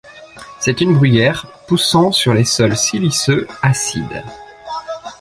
[0.59, 4.23] C'est une bruyère poussant sur les sols siliceux acides.